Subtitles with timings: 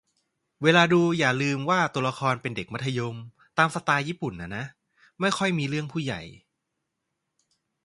[0.63, 3.15] เวลาดูต้องอย่าลืมว่าตัวละครเป็นเด็กมัธยม
[3.57, 4.65] ตามสไตล์ญี่ปุ่นอะนะ
[5.19, 6.21] ไม่ค่อยมีเรื่องผู้ใหญ่